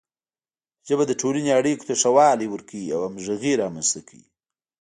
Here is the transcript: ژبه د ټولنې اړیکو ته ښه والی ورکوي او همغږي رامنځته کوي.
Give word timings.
ژبه 0.87 1.03
د 1.07 1.11
ټولنې 1.21 1.51
اړیکو 1.59 1.83
ته 1.89 1.93
ښه 2.01 2.09
والی 2.17 2.47
ورکوي 2.49 2.85
او 2.95 2.99
همغږي 3.07 3.53
رامنځته 3.61 3.99
کوي. 4.07 4.27